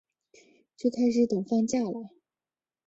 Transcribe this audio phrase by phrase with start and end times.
[0.75, 2.09] 就开始等放假啦